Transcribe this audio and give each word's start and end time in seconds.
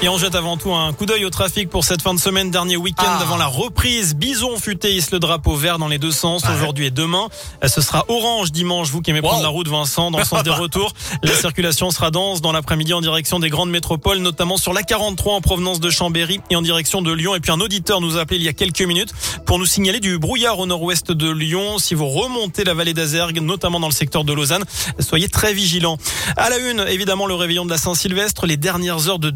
Et 0.00 0.08
on 0.08 0.16
jette 0.16 0.36
avant 0.36 0.56
tout 0.56 0.72
un 0.72 0.92
coup 0.92 1.06
d'œil 1.06 1.24
au 1.24 1.30
trafic 1.30 1.68
pour 1.68 1.82
cette 1.84 2.02
fin 2.02 2.14
de 2.14 2.20
semaine, 2.20 2.52
dernier 2.52 2.76
week-end 2.76 3.02
Ah. 3.04 3.18
avant 3.20 3.36
la 3.36 3.46
reprise. 3.48 4.14
Bison 4.14 4.56
futé 4.56 4.94
hisse 4.94 5.10
le 5.10 5.18
drapeau 5.18 5.56
vert 5.56 5.80
dans 5.80 5.88
les 5.88 5.98
deux 5.98 6.12
sens 6.12 6.42
Ah 6.46 6.54
aujourd'hui 6.54 6.86
et 6.86 6.90
demain. 6.92 7.26
Euh, 7.64 7.68
Ce 7.68 7.80
sera 7.80 8.04
orange 8.06 8.52
dimanche, 8.52 8.90
vous 8.90 9.00
qui 9.02 9.10
aimez 9.10 9.20
prendre 9.22 9.38
Wow. 9.38 9.42
la 9.42 9.48
route 9.48 9.66
Vincent, 9.66 10.12
dans 10.12 10.18
le 10.18 10.24
sens 10.24 10.44
des 10.44 10.50
retours. 10.52 10.92
La 11.24 11.34
circulation 11.34 11.90
sera 11.90 12.12
dense 12.12 12.40
dans 12.40 12.52
l'après-midi 12.52 12.94
en 12.94 13.00
direction 13.00 13.40
des 13.40 13.50
grandes 13.50 13.70
métropoles, 13.70 14.18
notamment 14.18 14.56
sur 14.56 14.72
la 14.72 14.84
43 14.84 15.34
en 15.34 15.40
provenance 15.40 15.80
de 15.80 15.90
Chambéry 15.90 16.40
et 16.48 16.54
en 16.54 16.62
direction 16.62 17.02
de 17.02 17.10
Lyon. 17.12 17.34
Et 17.34 17.40
puis 17.40 17.50
un 17.50 17.60
auditeur 17.60 18.00
nous 18.00 18.16
a 18.18 18.20
appelé 18.20 18.36
il 18.38 18.44
y 18.44 18.48
a 18.48 18.52
quelques 18.52 18.82
minutes 18.82 19.12
pour 19.46 19.58
nous 19.58 19.66
signaler 19.66 19.98
du 19.98 20.16
brouillard 20.20 20.60
au 20.60 20.66
nord-ouest 20.66 21.10
de 21.10 21.28
Lyon. 21.28 21.78
Si 21.80 21.94
vous 21.96 22.06
remontez 22.06 22.62
la 22.62 22.72
vallée 22.74 22.94
d'Azergue, 22.94 23.40
notamment 23.42 23.80
dans 23.80 23.88
le 23.88 23.92
secteur 23.92 24.22
de 24.22 24.32
Lausanne, 24.32 24.62
soyez 25.00 25.28
très 25.28 25.52
vigilants. 25.52 25.96
À 26.36 26.50
la 26.50 26.58
une, 26.58 26.84
évidemment, 26.88 27.26
le 27.26 27.34
réveillon 27.34 27.64
de 27.64 27.70
la 27.70 27.78
Saint-Sylvestre, 27.78 28.46
les 28.46 28.56
dernières 28.56 29.08
heures 29.08 29.18
de 29.18 29.30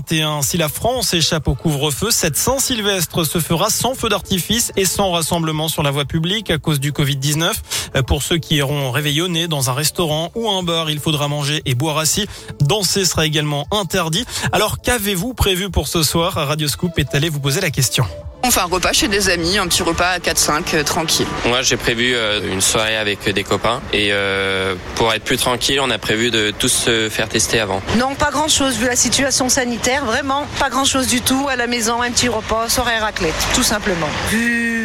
2021. 0.00 0.42
Si 0.42 0.56
la 0.56 0.68
France 0.68 1.14
échappe 1.14 1.48
au 1.48 1.54
couvre-feu, 1.54 2.10
cette 2.10 2.36
Saint-Sylvestre 2.36 3.24
se 3.24 3.38
fera 3.38 3.70
sans 3.70 3.94
feu 3.94 4.08
d'artifice 4.08 4.72
et 4.76 4.84
sans 4.84 5.10
rassemblement 5.12 5.68
sur 5.68 5.82
la 5.82 5.90
voie 5.90 6.04
publique 6.04 6.50
à 6.50 6.58
cause 6.58 6.80
du 6.80 6.92
Covid-19. 6.92 7.52
Euh, 7.96 8.02
Pour 8.02 8.22
ceux 8.22 8.38
qui 8.38 8.56
iront 8.56 8.90
réveillonner 8.90 9.48
dans 9.48 9.70
un 9.70 9.74
restaurant 9.74 10.30
ou 10.34 10.50
un 10.50 10.62
bar, 10.62 10.90
il 10.90 10.98
faudra 10.98 11.28
manger 11.28 11.62
et 11.64 11.74
boire 11.74 11.98
assis. 11.98 12.26
Danser 12.60 13.04
sera 13.04 13.26
également 13.26 13.66
interdit. 13.70 14.24
Alors 14.52 14.80
qu'avez-vous 14.80 15.34
prévu 15.34 15.70
pour 15.70 15.88
ce 15.88 16.02
soir? 16.02 16.34
Radio 16.34 16.68
Scoop 16.68 16.98
est 16.98 17.14
allé 17.14 17.28
vous 17.28 17.40
poser 17.40 17.60
la 17.60 17.70
question. 17.70 18.04
On 18.42 18.50
fait 18.50 18.60
un 18.60 18.64
repas 18.64 18.92
chez 18.92 19.08
des 19.08 19.28
amis, 19.28 19.58
un 19.58 19.66
petit 19.66 19.82
repas 19.82 20.08
à 20.08 20.18
4-5, 20.18 20.74
euh, 20.74 20.82
tranquille. 20.82 21.26
Moi, 21.44 21.60
j'ai 21.60 21.76
prévu 21.76 22.14
euh, 22.14 22.40
une 22.50 22.62
soirée 22.62 22.96
avec 22.96 23.28
des 23.28 23.44
copains 23.44 23.82
et 23.92 24.08
euh, 24.12 24.74
pour 24.94 25.12
être 25.12 25.24
plus 25.24 25.36
tranquille, 25.36 25.78
on 25.80 25.90
a 25.90 25.98
prévu 25.98 26.30
de 26.30 26.50
tous 26.58 26.68
se 26.68 27.08
faire 27.10 27.28
tester 27.28 27.60
avant. 27.60 27.82
Non, 27.98 28.14
pas 28.14 28.30
grand 28.30 28.48
chose 28.48 28.78
vu 28.78 28.86
la 28.86 28.96
situation 28.96 29.50
sanitaire, 29.50 30.06
vraiment 30.06 30.46
pas 30.58 30.70
grand 30.70 30.86
chose 30.86 31.06
du 31.06 31.20
tout. 31.20 31.48
À 31.50 31.56
la 31.56 31.66
maison, 31.66 32.00
un 32.00 32.10
petit 32.10 32.28
repas, 32.28 32.70
soirée 32.70 32.98
raclette, 32.98 33.34
tout 33.54 33.62
simplement. 33.62 34.08
Vu 34.30 34.79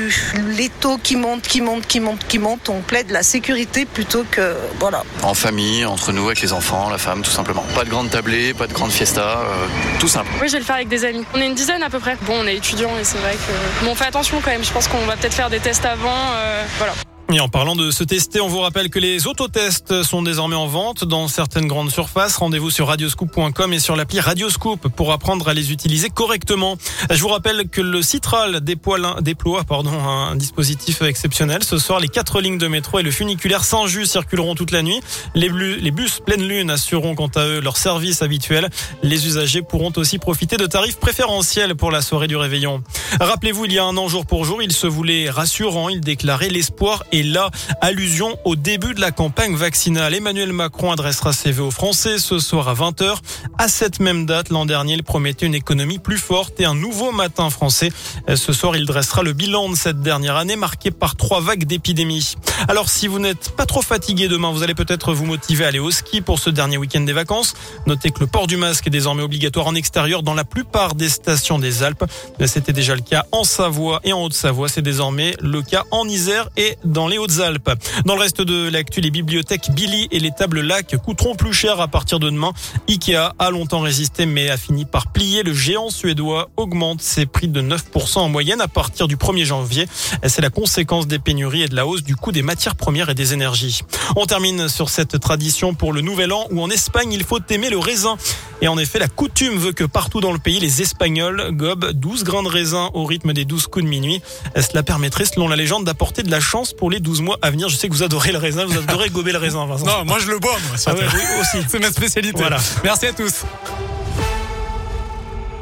les 0.58 0.70
taux 0.70 0.98
qui 0.98 1.16
montent, 1.16 1.42
qui 1.44 1.62
montent, 1.62 1.86
qui 1.88 2.00
montent, 2.00 2.26
qui 2.28 2.40
montent, 2.40 2.70
on 2.70 2.82
plaide 2.82 3.12
la 3.12 3.24
sécurité 3.24 3.86
plutôt 3.86 4.26
que. 4.30 4.56
Voilà. 4.80 5.04
En 5.24 5.34
famille, 5.34 5.86
entre 5.86 6.12
nous, 6.12 6.26
avec 6.26 6.42
les 6.42 6.54
enfants, 6.54 6.90
la 6.90 6.98
femme, 6.98 7.22
tout 7.22 7.32
simplement. 7.32 7.64
Pas 7.76 7.84
de 7.84 7.90
grande 7.90 8.10
tablée, 8.10 8.54
pas 8.54 8.68
de 8.68 8.74
grande 8.74 8.92
fiesta, 8.92 9.40
euh, 9.40 9.68
tout 10.00 10.08
simple. 10.08 10.30
Oui, 10.42 10.48
je 10.48 10.54
vais 10.54 10.60
le 10.60 10.66
faire 10.66 10.76
avec 10.76 10.88
des 10.88 11.06
amis. 11.06 11.26
On 11.34 11.40
est 11.40 11.46
une 11.48 11.56
dizaine 11.56 11.84
à 11.84 11.90
peu 11.90 12.00
près. 12.00 12.18
Bon, 12.24 12.34
on 12.42 12.48
est 12.48 12.56
étudiants 12.56 12.98
et 13.00 13.04
c'est 13.04 13.18
vrai 13.20 13.34
que. 13.34 13.86
Bon, 13.86 13.92
on 13.92 13.96
fait 13.96 14.06
attention 14.08 14.42
quand 14.44 14.52
même. 14.52 14.64
Je 14.64 14.72
pense 14.72 14.88
qu'on 14.88 15.06
va 15.06 15.16
peut-être 15.16 15.34
faire 15.34 15.50
des 15.50 15.60
tests 15.60 15.86
avant. 15.86 16.10
euh, 16.36 16.64
voilà. 16.78 16.94
Et 17.34 17.40
en 17.40 17.50
parlant 17.50 17.76
de 17.76 17.90
se 17.90 18.04
tester, 18.04 18.40
on 18.40 18.48
vous 18.48 18.60
rappelle 18.60 18.90
que 18.92 19.00
les 19.00 19.26
autotests 19.26 20.04
sont 20.04 20.22
désormais 20.22 20.56
en 20.56 20.68
vente 20.68 21.04
dans 21.04 21.28
certaines 21.28 21.66
grandes 21.66 21.90
surfaces. 21.90 22.38
Rendez-vous 22.38 22.70
sur 22.70 22.88
radioscoop.com 22.88 23.74
et 23.74 23.80
sur 23.80 23.96
l'appli 23.96 24.20
Radioscoop 24.20 24.88
pour 24.90 25.12
apprendre 25.12 25.48
à 25.50 25.56
les 25.56 25.72
utiliser 25.72 26.10
correctement. 26.10 26.78
Je 27.10 27.20
vous 27.20 27.28
rappelle 27.28 27.68
que 27.68 27.82
le 27.82 28.04
Citral 28.04 28.62
déploie, 28.62 29.00
un 29.00 30.36
dispositif 30.36 31.02
exceptionnel. 31.02 31.64
Ce 31.64 31.80
soir, 31.80 32.00
les 32.00 32.10
quatre 32.10 32.40
lignes 32.42 32.60
de 32.60 32.68
métro 32.68 33.00
et 33.00 33.04
le 33.04 33.10
funiculaire 33.12 33.64
Saint-Just 33.66 34.12
circuleront 34.12 34.54
toute 34.54 34.72
la 34.72 34.84
nuit. 34.84 35.02
Les, 35.34 35.50
blu- 35.50 35.78
les 35.78 35.92
bus 35.92 36.20
pleine 36.24 36.48
lune 36.48 36.70
assureront 36.70 37.16
quant 37.16 37.32
à 37.36 37.46
eux 37.48 37.60
leur 37.60 37.76
service 37.78 38.22
habituel. 38.22 38.70
Les 39.02 39.26
usagers 39.26 39.64
pourront 39.64 39.92
aussi 39.98 40.20
profiter 40.20 40.58
de 40.58 40.68
tarifs 40.68 41.00
préférentiels 41.00 41.76
pour 41.76 41.90
la 41.92 42.02
soirée 42.04 42.28
du 42.28 42.38
réveillon. 42.38 42.84
Rappelez-vous, 43.20 43.66
il 43.66 43.74
y 43.74 43.80
a 43.80 43.84
un 43.84 43.98
an 43.98 44.08
jour 44.08 44.28
pour 44.28 44.46
jour, 44.46 44.62
il 44.62 44.72
se 44.72 44.86
voulait 44.88 45.30
rassurant. 45.32 45.90
Il 45.90 46.02
déclarait 46.02 46.50
l'espoir 46.50 47.04
là, 47.24 47.50
allusion 47.82 48.38
au 48.46 48.56
début 48.56 48.94
de 48.94 49.02
la 49.02 49.12
campagne 49.12 49.56
vaccinale. 49.56 50.14
Emmanuel 50.14 50.54
Macron 50.54 50.92
adressera 50.92 51.34
ses 51.34 51.52
vœux 51.52 51.64
aux 51.64 51.72
Français 51.72 52.18
ce 52.18 52.40
soir 52.40 52.68
à 52.68 52.74
20h. 52.74 53.18
À 53.58 53.68
cette 53.68 54.00
même 54.00 54.26
date, 54.26 54.50
l'an 54.50 54.66
dernier, 54.66 54.94
il 54.94 55.04
promettait 55.04 55.46
une 55.46 55.56
économie 55.56 56.00
plus 56.00 56.18
forte 56.18 56.60
et 56.60 56.66
un 56.66 56.76
nouveau 56.76 57.12
matin 57.12 57.50
français. 57.50 57.92
Ce 58.34 58.54
soir, 58.54 58.76
il 58.76 58.86
dressera 58.86 59.24
le 59.24 59.34
bilan 59.34 59.70
de 59.70 59.76
cette 59.76 60.02
dernière 60.02 60.36
année 60.36 60.56
marquée 60.56 60.92
par 60.92 61.16
trois 61.16 61.42
vagues 61.42 61.66
d'épidémie. 61.66 62.36
Alors, 62.68 62.90
si 62.90 63.08
vous 63.08 63.20
n'êtes 63.20 63.52
pas 63.56 63.66
trop 63.66 63.82
fatigué 63.82 64.28
demain, 64.28 64.52
vous 64.52 64.64
allez 64.64 64.76
peut-être 64.76 65.14
vous 65.14 65.26
motiver 65.26 65.66
à 65.66 65.68
aller 65.70 65.80
au 65.80 65.92
ski 65.92 66.22
pour 66.22 66.40
ce 66.40 66.50
dernier 66.50 66.78
week-end 66.78 67.02
des 67.02 67.14
vacances. 67.14 67.54
Notez 67.86 68.12
que 68.12 68.20
le 68.20 68.28
port 68.28 68.48
du 68.48 68.58
masque 68.58 68.88
est 68.88 68.92
désormais 68.92 69.24
obligatoire 69.24 69.68
en 69.68 69.76
extérieur 69.76 70.24
dans 70.24 70.34
la 70.34 70.44
plupart 70.44 70.96
des 70.96 71.10
stations 71.10 71.60
des 71.60 71.84
Alpes. 71.84 72.06
C'était 72.46 72.74
déjà 72.74 72.96
le 72.96 73.02
cas 73.02 73.26
en 73.32 73.44
Savoie 73.44 74.00
et 74.04 74.14
en 74.14 74.24
Haute-Savoie. 74.24 74.70
C'est 74.70 74.82
désormais 74.82 75.36
le 75.42 75.62
cas 75.62 75.84
en 75.92 76.08
Isère 76.08 76.50
et 76.58 76.78
dans 77.06 77.10
les 77.10 77.20
Hautes-Alpes. 77.20 77.70
Dans 78.06 78.16
le 78.16 78.22
reste 78.22 78.42
de 78.42 78.68
l'actu, 78.68 79.00
les 79.00 79.12
bibliothèques 79.12 79.70
Billy 79.76 80.08
et 80.10 80.20
les 80.20 80.32
tables 80.32 80.62
lac 80.62 80.96
coûteront 80.98 81.36
plus 81.36 81.54
cher 81.54 81.80
à 81.80 81.88
partir 81.88 82.18
de 82.18 82.32
demain. 82.32 82.52
Ikea 82.90 83.36
a 83.38 83.52
longtemps 83.52 83.82
résisté 83.82 84.26
mais 84.26 84.50
a 84.50 84.58
fini 84.58 84.86
par 84.86 85.12
plier. 85.12 85.44
Le 85.44 85.54
géant 85.54 85.92
suédois 85.92 86.50
augmente 86.58 87.04
ses 87.04 87.28
prix 87.28 87.48
de 87.48 87.62
9% 87.62 88.18
en 88.18 88.30
moyenne 88.30 88.60
à 88.60 88.68
partir 88.68 89.08
du 89.08 89.18
1er 89.18 89.46
janvier. 89.46 89.86
C'est 90.26 90.42
la 90.42 90.50
conséquence 90.50 91.06
des 91.06 91.20
pénuries 91.20 91.62
et 91.62 91.68
de 91.68 91.76
la 91.76 91.86
hausse 91.86 92.02
du 92.02 92.16
coût 92.16 92.32
des 92.32 92.42
matières 92.42 92.74
premières 92.74 93.10
et 93.10 93.14
des 93.14 93.34
énergies. 93.34 93.82
On 94.16 94.26
termine 94.26 94.68
sur 94.68 94.90
cette 94.90 95.20
tradition 95.20 95.76
pour 95.76 95.94
le 95.94 96.02
nouvel 96.02 96.34
an 96.34 96.48
où 96.50 96.60
en 96.60 96.72
Espagne 96.72 97.14
il 97.14 97.24
faut 97.24 97.38
aimer 97.52 97.70
le 97.70 97.78
raisin. 97.78 98.18
Et 98.62 98.68
en 98.68 98.78
effet, 98.78 99.00
la 99.00 99.08
coutume 99.08 99.58
veut 99.58 99.74
que 99.74 99.84
partout 99.84 100.22
dans 100.22 100.32
le 100.32 100.40
pays, 100.40 100.60
les 100.60 100.82
Espagnols 100.82 101.52
gobent 101.52 101.92
12 101.92 102.24
grains 102.24 102.44
de 102.44 102.48
raisin 102.48 102.90
au 102.94 103.06
rythme 103.06 103.34
des 103.34 103.46
12 103.46 103.68
coups 103.68 103.86
de 103.86 103.90
minuit. 103.90 104.22
Cela 104.56 104.82
permettrait, 104.82 105.26
selon 105.26 105.48
la 105.48 105.56
légende, 105.56 105.86
d'apporter 105.86 106.24
de 106.24 106.32
la 106.32 106.40
chance 106.40 106.74
pour 106.74 106.90
les 106.90 107.00
12 107.00 107.22
mois 107.22 107.38
à 107.42 107.52
venir? 107.52 107.70
Je 107.70 107.76
sais 107.76 107.90
que 107.90 107.94
vous 107.94 108.04
adorez 108.04 108.32
le 108.32 108.38
raisin, 108.38 108.66
vous 108.66 108.78
adorez 108.78 109.10
gober 109.10 109.32
le 109.32 109.40
raisin, 109.40 109.66
Vincent. 109.66 109.86
Non, 109.86 110.06
moi 110.06 110.20
je 110.20 110.30
le 110.32 110.40
bois, 110.40 110.58
moi. 110.70 110.78
Ah 110.86 110.94
ouais, 110.94 111.02
oui, 111.14 111.22
aussi. 111.42 111.66
C'est 111.70 111.80
ma 111.80 111.92
spécialité. 111.92 112.40
Voilà. 112.40 112.58
Merci 112.84 113.08
à 113.08 113.14
tous. 113.14 113.44